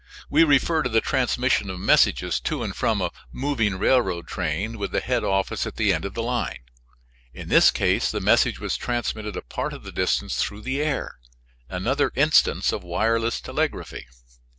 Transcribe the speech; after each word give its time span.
We 0.31 0.43
refer 0.43 0.81
to 0.81 0.89
the 0.89 0.99
transmission 0.99 1.69
of 1.69 1.79
messages 1.79 2.39
to 2.39 2.63
and 2.63 2.75
from 2.75 3.01
a 3.01 3.11
moving 3.31 3.77
railroad 3.77 4.25
train 4.27 4.79
with 4.79 4.89
the 4.91 4.99
head 4.99 5.23
office 5.23 5.67
at 5.67 5.75
the 5.75 5.93
end 5.93 6.05
of 6.05 6.15
the 6.15 6.23
line. 6.23 6.63
In 7.35 7.49
this 7.49 7.69
case 7.69 8.09
the 8.09 8.19
message 8.19 8.59
was 8.59 8.77
transmitted 8.77 9.37
a 9.37 9.43
part 9.43 9.73
of 9.73 9.83
the 9.83 9.91
distance 9.91 10.41
through 10.41 10.61
the 10.61 10.81
air; 10.81 11.19
another 11.69 12.11
instance 12.15 12.71
of 12.71 12.83
wireless 12.83 13.39
telegraphy. 13.39 14.07